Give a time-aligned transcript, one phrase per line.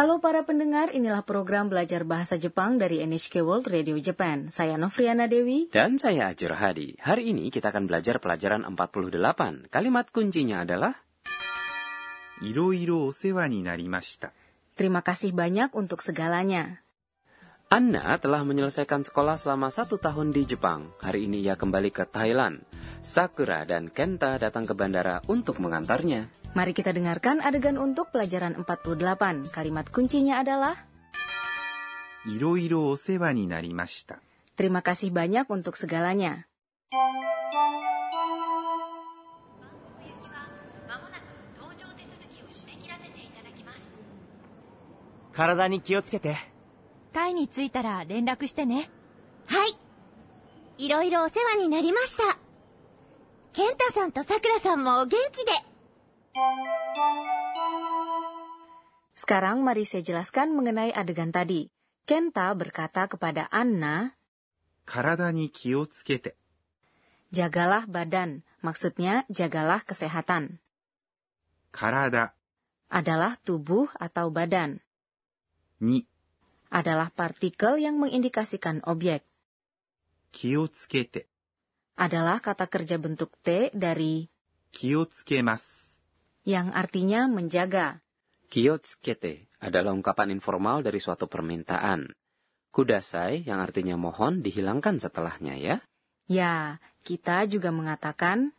[0.00, 4.48] Halo para pendengar, inilah program belajar bahasa Jepang dari NHK World Radio Japan.
[4.48, 5.68] Saya Novriana Dewi.
[5.68, 6.96] Dan saya Ajur Hadi.
[7.04, 9.68] Hari ini kita akan belajar pelajaran 48.
[9.68, 10.96] Kalimat kuncinya adalah...
[13.12, 13.84] sewaninari.
[14.72, 16.80] Terima kasih banyak untuk segalanya.
[17.68, 20.96] Anna telah menyelesaikan sekolah selama satu tahun di Jepang.
[21.04, 22.64] Hari ini ia kembali ke Thailand.
[23.04, 26.39] Sakura dan Kenta datang ke bandara untuk mengantarnya.
[26.50, 29.54] Mari kita dengarkan adegan untuk pelajaran 48.
[29.54, 30.74] Kalimat kuncinya adalah
[32.26, 34.20] いろいろお世話になりました。
[34.58, 36.44] Terima kasih banyak untuk segalanya.
[36.90, 36.98] 行
[40.20, 40.50] きは
[40.88, 43.78] まもなく搭乗手続きを締め切らせていただきます
[45.32, 46.36] 体に気をつけて。
[47.12, 48.90] タイに着いたら連絡してね
[49.46, 49.78] はい
[50.78, 52.38] いろいろお世話になりました
[53.52, 55.52] ケンタさんとさくらさんもお元気で
[59.18, 61.70] Sekarang mari saya jelaskan mengenai adegan tadi.
[62.06, 64.14] Kenta berkata kepada Anna,
[64.82, 65.46] Karada ni.
[67.30, 70.58] Jagalah badan, maksudnya jagalah kesehatan.
[71.70, 72.34] Karada
[72.90, 74.82] adalah tubuh atau badan.
[75.78, 76.10] Ni
[76.74, 79.22] adalah partikel yang mengindikasikan objek.
[80.34, 81.30] Kio tsukete
[81.94, 84.26] adalah kata kerja bentuk T dari
[84.74, 85.79] kio tsukemasu
[86.44, 88.00] yang artinya menjaga.
[88.50, 92.10] Kiyotsukete adalah ungkapan informal dari suatu permintaan.
[92.70, 95.76] Kudasai yang artinya mohon dihilangkan setelahnya ya.
[96.30, 98.54] Ya, kita juga mengatakan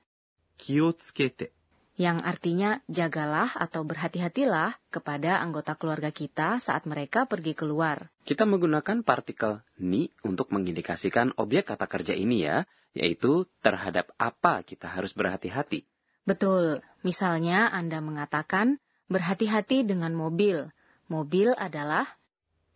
[0.60, 1.56] kiyotsukete
[2.00, 8.10] yang artinya jagalah atau berhati-hatilah kepada anggota keluarga kita saat mereka pergi keluar.
[8.26, 12.66] Kita menggunakan partikel ni untuk mengindikasikan objek kata kerja ini ya,
[12.98, 15.86] yaitu terhadap apa kita harus berhati-hati.
[16.26, 18.78] Betul, Misalnya Anda mengatakan,
[19.10, 20.70] berhati-hati dengan mobil.
[21.10, 22.08] Mobil adalah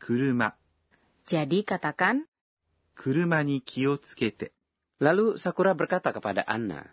[0.02, 0.58] kuruma.
[1.30, 2.26] Jadi katakan,
[2.98, 4.52] kuruma ni tsukete.
[5.00, 6.84] Lalu Sakura berkata kepada Anna,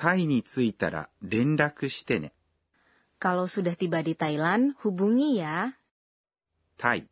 [0.00, 2.30] Tai ni tsuitara renraku shite ne.
[3.20, 5.76] Kalau sudah tiba di Thailand, hubungi ya.
[6.80, 7.04] Tai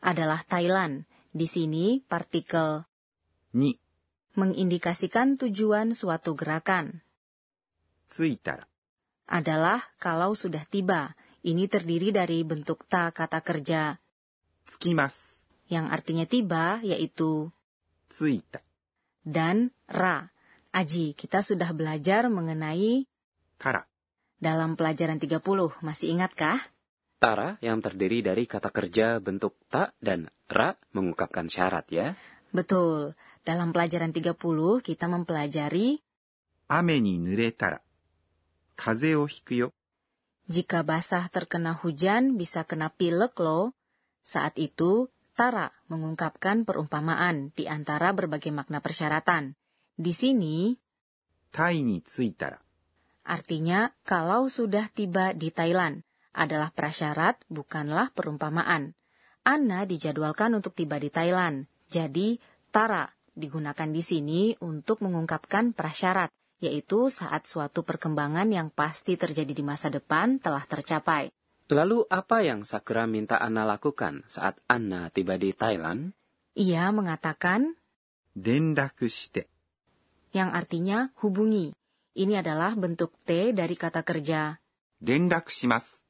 [0.00, 1.04] adalah Thailand.
[1.32, 2.84] Di sini partikel
[3.56, 3.76] ni
[4.36, 7.04] mengindikasikan tujuan suatu gerakan.
[8.08, 8.71] Tsuitara
[9.28, 11.14] adalah kalau sudah tiba.
[11.42, 13.98] Ini terdiri dari bentuk ta kata kerja.
[14.66, 15.46] Tsukimas.
[15.66, 17.50] Yang artinya tiba, yaitu...
[18.06, 18.62] Tsuita.
[19.22, 20.30] Dan ra.
[20.70, 23.08] Aji, kita sudah belajar mengenai...
[23.58, 23.82] Kara.
[24.38, 25.38] Dalam pelajaran 30,
[25.82, 26.62] masih ingatkah?
[27.22, 32.18] Tara yang terdiri dari kata kerja bentuk ta dan ra mengungkapkan syarat ya.
[32.50, 33.14] Betul.
[33.46, 34.34] Dalam pelajaran 30
[34.82, 36.02] kita mempelajari
[36.66, 37.78] ame ni nuretara
[38.75, 39.73] 風邪をひくよ。
[40.47, 43.75] jika basah terkena hujan bisa kena pilek loh.
[44.23, 49.53] Saat itu, Tara mengungkapkan perumpamaan di antara berbagai makna persyaratan.
[49.99, 50.79] Di sini,
[51.51, 52.59] タイに着いたら
[53.23, 56.03] artinya kalau sudah tiba di Thailand
[56.37, 58.93] adalah prasyarat bukanlah perumpamaan.
[59.43, 62.37] Anna dijadwalkan untuk tiba di Thailand, jadi
[62.69, 66.29] Tara digunakan di sini untuk mengungkapkan prasyarat,
[66.62, 71.34] yaitu saat suatu perkembangan yang pasti terjadi di masa depan telah tercapai.
[71.66, 76.14] Lalu apa yang Sakura minta Anna lakukan saat Anna tiba di Thailand?
[76.54, 77.74] Ia mengatakan,
[78.32, 79.50] Dendakushite.
[80.30, 81.74] Yang artinya hubungi.
[82.12, 84.56] Ini adalah bentuk T dari kata kerja.
[85.02, 86.00] Dendakushimasu.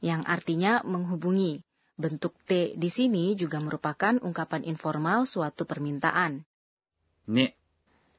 [0.00, 1.60] Yang artinya menghubungi.
[2.00, 6.48] Bentuk T di sini juga merupakan ungkapan informal suatu permintaan.
[7.28, 7.59] Ne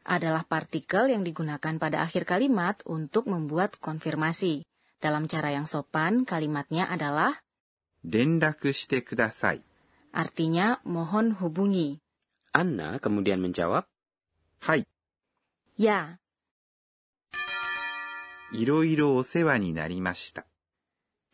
[0.07, 4.63] Adalah partikel yang digunakan pada akhir kalimat untuk membuat konfirmasi.
[5.03, 7.43] Dalam cara yang sopan, kalimatnya adalah
[8.07, 9.63] 連絡してください。
[10.15, 11.99] artinya mohon hubungi.
[12.55, 13.85] Anna kemudian menjawab,
[14.61, 14.87] はい。
[15.77, 16.17] Ya,
[18.53, 20.47] いろいろお世話になりました。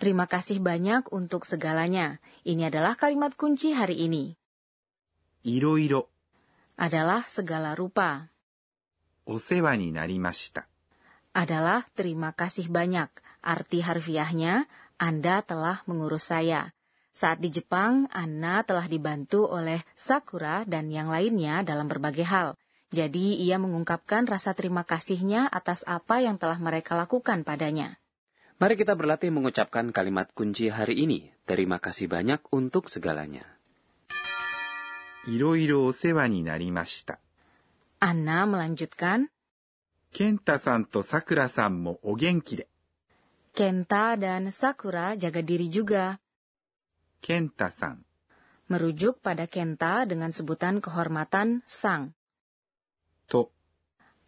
[0.01, 2.19] terima kasih banyak untuk segalanya.
[2.43, 4.35] Ini adalah kalimat kunci hari ini.
[5.45, 6.09] いろいろ
[6.81, 8.33] Adalah segala rupa.
[9.27, 10.67] お世話になりました。
[11.33, 13.09] adalah terima kasih banyak.
[13.43, 14.69] Arti harfiahnya,
[15.01, 16.77] Anda telah mengurus saya.
[17.13, 22.57] Saat di Jepang, Anna telah dibantu oleh Sakura dan yang lainnya dalam berbagai hal.
[22.93, 27.97] Jadi ia mengungkapkan rasa terima kasihnya atas apa yang telah mereka lakukan padanya.
[28.61, 31.35] mari kita berlatih mengucapkan kalimat kunci hari ini.
[31.49, 33.43] Terima kasih banyak untuk segalanya.
[35.25, 37.19] いろいろお世話になりました。
[37.98, 39.34] Anna melanjutkan,
[40.14, 42.66] Kenta-san to Sakura-san mo o genki de.
[43.58, 46.22] Kenta dan Sakura jaga diri juga.
[47.18, 48.06] Kenta-san.
[48.70, 52.14] Merujuk pada Kenta dengan sebutan kehormatan sang.
[53.34, 53.50] To.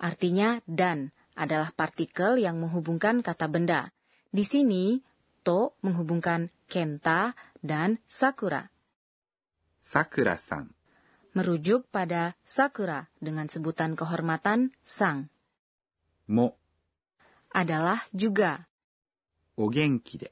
[0.01, 3.93] Artinya dan adalah partikel yang menghubungkan kata benda.
[4.33, 4.97] Di sini,
[5.45, 8.65] to menghubungkan Kenta dan Sakura.
[9.85, 10.78] Sakura-san
[11.39, 15.31] merujuk pada sakura dengan sebutan kehormatan sang.
[16.27, 16.59] Mo
[17.55, 18.67] adalah juga.
[19.55, 20.29] Ogenki de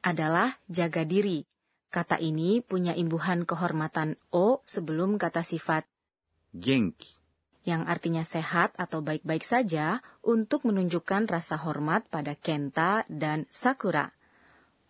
[0.00, 1.44] adalah jaga diri.
[1.92, 5.84] Kata ini punya imbuhan kehormatan o sebelum kata sifat
[6.54, 7.20] genki
[7.62, 14.10] yang artinya sehat atau baik-baik saja untuk menunjukkan rasa hormat pada Kenta dan Sakura.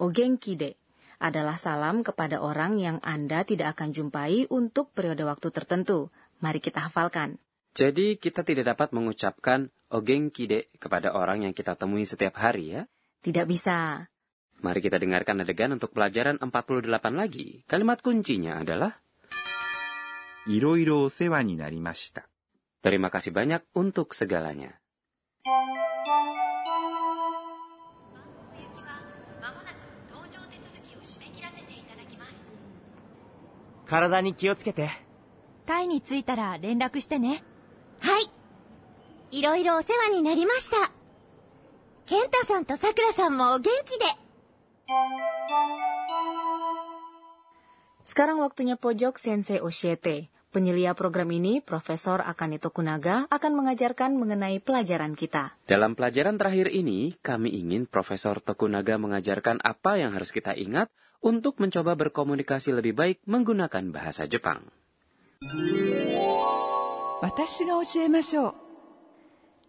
[0.01, 0.80] Ogenkide
[1.21, 6.09] adalah salam kepada orang yang Anda tidak akan jumpai untuk periode waktu tertentu.
[6.41, 7.37] Mari kita hafalkan.
[7.77, 12.83] Jadi kita tidak dapat mengucapkan ogeng kide kepada orang yang kita temui setiap hari ya?
[13.21, 14.09] Tidak bisa.
[14.65, 17.63] Mari kita dengarkan adegan untuk pelajaran 48 lagi.
[17.69, 18.97] Kalimat kuncinya adalah
[20.49, 22.25] Iroiro sewa ni narimashita.
[22.81, 24.80] Terima kasih banyak untuk segalanya.
[33.91, 34.89] 体に気をつけて。
[35.67, 37.43] タイに着いたら連絡してね。
[37.99, 38.31] はい。
[39.33, 40.93] いろいろお世話になりました。
[42.07, 44.05] ケンタさんとさくらさんもお元気で。
[48.05, 50.29] Sekarang waktunya pojok Sensei Oshiete.
[50.51, 55.55] Penyelia program ini, Profesor Akanito Kunaga, akan mengajarkan mengenai pelajaran kita.
[55.63, 60.91] Dalam pelajaran terakhir ini, kami ingin Profesor Tokunaga mengajarkan apa yang harus kita ingat
[61.23, 64.67] untuk mencoba berkomunikasi lebih baik menggunakan bahasa Jepang.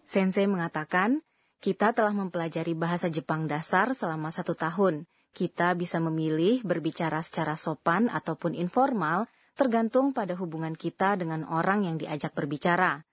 [0.10, 1.22] Sensei mengatakan,
[1.62, 5.06] kita telah mempelajari bahasa Jepang dasar selama satu tahun.
[5.30, 9.30] Kita bisa memilih berbicara secara sopan ataupun informal
[9.62, 13.06] tergantung pada hubungan kita dengan orang yang diajak berbicara.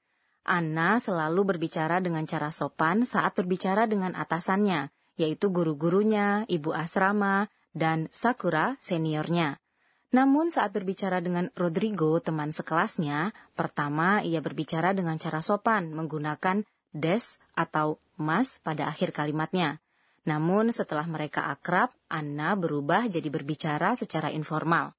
[0.48, 4.88] Anna selalu berbicara dengan cara sopan saat berbicara dengan atasannya,
[5.20, 9.60] yaitu guru-gurunya, ibu asrama, dan Sakura seniornya.
[10.08, 16.64] Namun saat berbicara dengan Rodrigo, teman sekelasnya, pertama ia berbicara dengan cara sopan menggunakan
[16.96, 19.84] des atau mas pada akhir kalimatnya.
[20.24, 24.97] Namun setelah mereka akrab, Anna berubah jadi berbicara secara informal.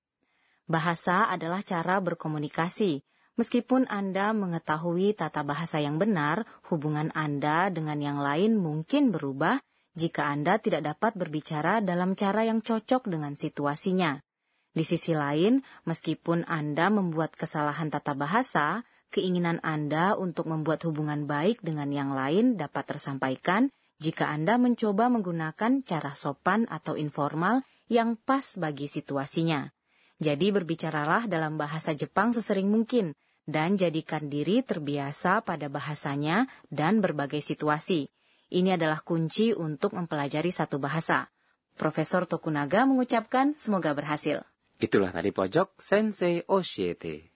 [0.70, 3.02] Bahasa adalah cara berkomunikasi.
[3.42, 9.58] Meskipun Anda mengetahui tata bahasa yang benar, hubungan Anda dengan yang lain mungkin berubah
[9.98, 14.22] jika Anda tidak dapat berbicara dalam cara yang cocok dengan situasinya.
[14.70, 21.66] Di sisi lain, meskipun Anda membuat kesalahan tata bahasa, keinginan Anda untuk membuat hubungan baik
[21.66, 28.46] dengan yang lain dapat tersampaikan jika Anda mencoba menggunakan cara sopan atau informal yang pas
[28.62, 29.74] bagi situasinya.
[30.20, 33.16] Jadi berbicaralah dalam bahasa Jepang sesering mungkin
[33.48, 38.12] dan jadikan diri terbiasa pada bahasanya dan berbagai situasi.
[38.52, 41.32] Ini adalah kunci untuk mempelajari satu bahasa.
[41.80, 44.44] Profesor Tokunaga mengucapkan semoga berhasil.
[44.76, 47.32] Itulah tadi pojok Sensei Oshiete.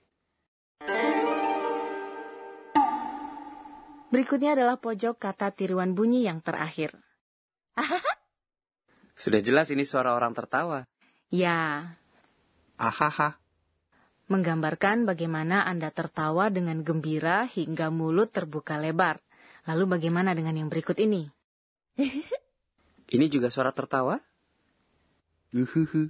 [4.11, 6.91] Berikutnya adalah pojok kata tiruan bunyi yang terakhir.
[9.23, 10.83] Sudah jelas ini suara orang tertawa.
[11.33, 11.95] Ya,
[12.77, 13.37] ahaha.
[14.31, 19.19] Menggambarkan bagaimana Anda tertawa dengan gembira hingga mulut terbuka lebar.
[19.67, 21.27] Lalu bagaimana dengan yang berikut ini?
[23.15, 24.17] ini juga suara tertawa?
[25.53, 26.09] Uhuhu.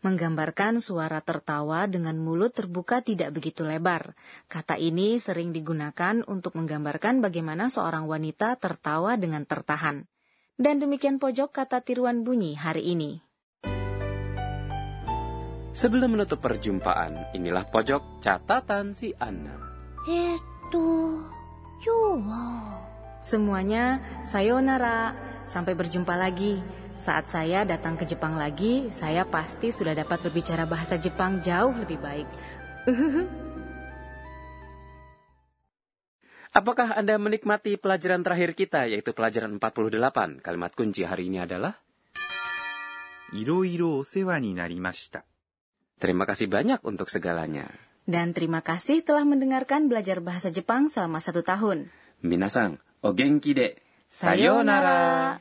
[0.00, 4.16] Menggambarkan suara tertawa dengan mulut terbuka tidak begitu lebar.
[4.48, 10.08] Kata ini sering digunakan untuk menggambarkan bagaimana seorang wanita tertawa dengan tertahan.
[10.56, 13.29] Dan demikian pojok kata tiruan bunyi hari ini.
[15.79, 19.59] Sebelum menutup perjumpaan, inilah pojok catatan si Anna.
[20.07, 20.39] えーっ
[20.71, 20.77] と、
[21.81, 22.85] 今日は。
[23.25, 23.99] Semuanya,
[24.29, 25.17] sayonara.
[25.49, 26.61] Sampai berjumpa lagi.
[26.95, 31.99] Saat saya datang ke Jepang lagi, saya pasti sudah dapat berbicara bahasa Jepang jauh lebih
[31.99, 32.29] baik.
[36.55, 40.39] Apakah Anda menikmati pelajaran terakhir kita, yaitu pelajaran 48?
[40.39, 41.75] Kalimat kunci hari ini adalah
[43.33, 45.25] いろいろお世話になりました。
[46.00, 47.68] Terima kasih banyak untuk segalanya.
[48.08, 51.92] Dan terima kasih telah mendengarkan belajar bahasa Jepang selama satu tahun.
[52.24, 53.76] Minasang, o genki de.
[54.08, 55.38] Sayonara.